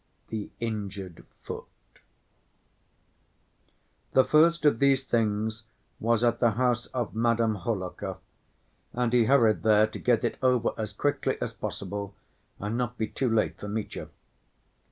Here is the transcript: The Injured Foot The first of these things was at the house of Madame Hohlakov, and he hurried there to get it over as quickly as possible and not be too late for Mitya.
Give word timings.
The 0.29 0.49
Injured 0.59 1.27
Foot 1.43 1.65
The 4.13 4.23
first 4.25 4.65
of 4.65 4.79
these 4.79 5.03
things 5.03 5.61
was 5.99 6.23
at 6.23 6.39
the 6.39 6.53
house 6.53 6.87
of 6.87 7.13
Madame 7.13 7.53
Hohlakov, 7.53 8.17
and 8.93 9.13
he 9.13 9.25
hurried 9.25 9.61
there 9.61 9.85
to 9.85 9.99
get 9.99 10.23
it 10.23 10.39
over 10.41 10.71
as 10.75 10.91
quickly 10.91 11.37
as 11.39 11.53
possible 11.53 12.15
and 12.57 12.75
not 12.79 12.97
be 12.97 13.05
too 13.07 13.29
late 13.29 13.59
for 13.59 13.67
Mitya. 13.67 14.09